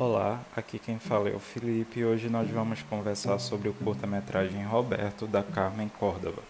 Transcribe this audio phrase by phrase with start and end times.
[0.00, 4.64] Olá, aqui quem fala é o Felipe e hoje nós vamos conversar sobre o curta-metragem
[4.64, 6.42] Roberto da Carmen Córdova.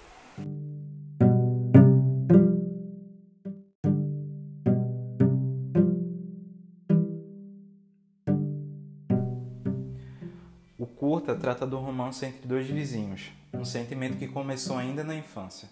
[10.79, 15.69] O curta trata do romance entre dois vizinhos, um sentimento que começou ainda na infância.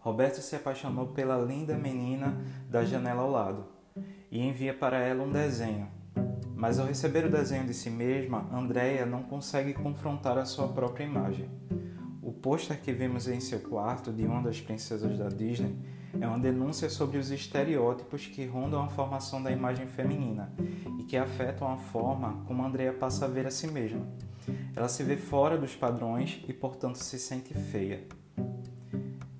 [0.00, 2.36] Roberto se apaixonou pela linda menina
[2.68, 3.68] da janela ao lado
[4.28, 6.01] e envia para ela um desenho
[6.62, 11.02] mas ao receber o desenho de si mesma, Andrea não consegue confrontar a sua própria
[11.02, 11.50] imagem.
[12.22, 15.74] O pôster que vemos em seu quarto de uma das princesas da Disney
[16.20, 20.52] é uma denúncia sobre os estereótipos que rondam a formação da imagem feminina
[21.00, 24.06] e que afetam a forma como Andrea passa a ver a si mesma.
[24.76, 28.06] Ela se vê fora dos padrões e, portanto, se sente feia.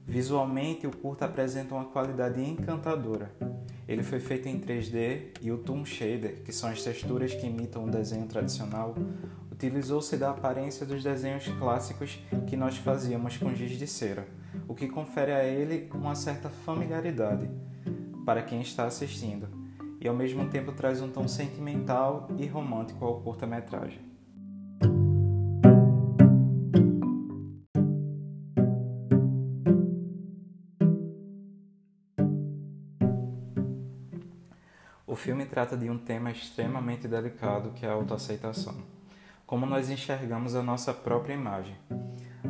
[0.05, 3.33] Visualmente, o curta apresenta uma qualidade encantadora,
[3.93, 7.85] ele foi feito em 3D e o Toon Shader, que são as texturas que imitam
[7.85, 8.95] o desenho tradicional,
[9.51, 14.27] utilizou-se da aparência dos desenhos clássicos que nós fazíamos com giz de cera,
[14.67, 17.49] o que confere a ele uma certa familiaridade
[18.25, 19.49] para quem está assistindo,
[20.01, 24.12] e ao mesmo tempo traz um tom sentimental e romântico ao curta-metragem.
[35.13, 38.77] O filme trata de um tema extremamente delicado que é a autoaceitação.
[39.45, 41.77] Como nós enxergamos a nossa própria imagem.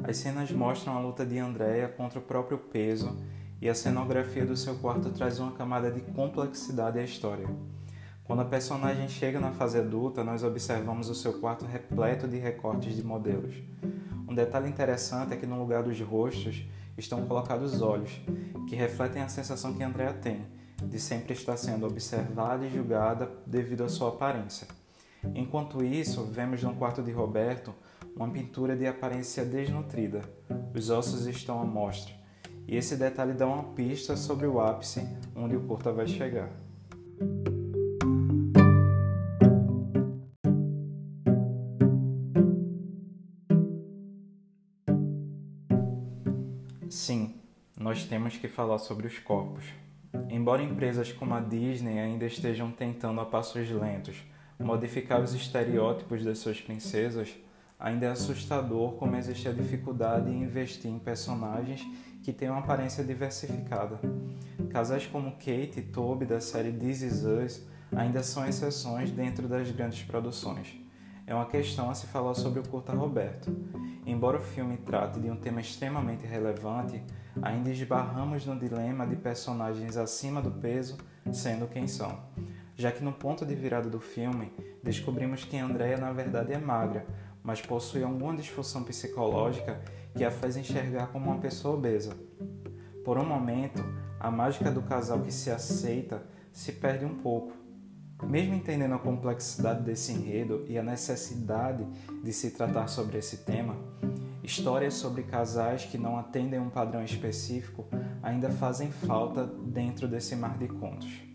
[0.04, 3.20] As cenas mostram a luta de Andrea contra o próprio peso
[3.60, 7.48] e a cenografia do seu quarto traz uma camada de complexidade à história.
[8.22, 12.94] Quando a personagem chega na fase adulta, nós observamos o seu quarto repleto de recortes
[12.94, 13.56] de modelos.
[14.28, 16.64] Um detalhe interessante é que no lugar dos rostos
[16.96, 18.20] estão colocados olhos,
[18.68, 23.84] que refletem a sensação que Andrea tem de sempre estar sendo observada e julgada devido
[23.84, 24.66] à sua aparência.
[25.34, 27.72] Enquanto isso, vemos no quarto de Roberto
[28.16, 30.20] uma pintura de aparência desnutrida.
[30.74, 32.14] Os ossos estão à mostra,
[32.66, 36.50] e esse detalhe dá uma pista sobre o ápice onde o curta vai chegar.
[46.88, 47.36] Sim,
[47.76, 49.64] nós temos que falar sobre os corpos.
[50.28, 54.22] Embora empresas como a Disney ainda estejam tentando a passos lentos
[54.58, 57.34] modificar os estereótipos das suas princesas,
[57.78, 61.84] ainda é assustador como existe a dificuldade em investir em personagens
[62.22, 63.98] que têm uma aparência diversificada.
[64.70, 69.70] Casais como Kate e Toby da série This Is Us ainda são exceções dentro das
[69.70, 70.80] grandes produções.
[71.26, 73.54] É uma questão a se falar sobre o curta Roberto.
[74.04, 77.02] Embora o filme trate de um tema extremamente relevante,
[77.40, 80.98] ainda esbarramos no dilema de personagens acima do peso
[81.32, 82.18] sendo quem são.
[82.74, 87.06] Já que no ponto de virada do filme, descobrimos que Andrea na verdade é magra,
[87.42, 89.80] mas possui alguma disfunção psicológica
[90.16, 92.16] que a faz enxergar como uma pessoa obesa.
[93.04, 93.82] Por um momento,
[94.18, 96.22] a mágica do casal que se aceita
[96.52, 97.61] se perde um pouco.
[98.28, 101.86] Mesmo entendendo a complexidade desse enredo e a necessidade
[102.22, 103.76] de se tratar sobre esse tema,
[104.42, 107.86] Histórias sobre casais que não atendem um padrão específico
[108.20, 111.31] ainda fazem falta dentro desse mar de contos.